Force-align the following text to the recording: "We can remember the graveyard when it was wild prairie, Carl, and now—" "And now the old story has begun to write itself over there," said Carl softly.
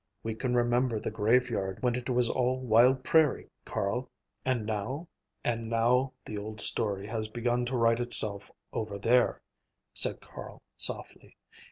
"We 0.23 0.33
can 0.33 0.55
remember 0.55 0.99
the 0.99 1.11
graveyard 1.11 1.83
when 1.83 1.93
it 1.93 2.09
was 2.09 2.27
wild 2.33 3.03
prairie, 3.03 3.51
Carl, 3.65 4.09
and 4.43 4.65
now—" 4.65 5.07
"And 5.43 5.69
now 5.69 6.13
the 6.25 6.39
old 6.39 6.59
story 6.59 7.05
has 7.05 7.27
begun 7.27 7.67
to 7.67 7.77
write 7.77 7.99
itself 7.99 8.49
over 8.73 8.97
there," 8.97 9.43
said 9.93 10.19
Carl 10.19 10.63
softly. 10.75 11.37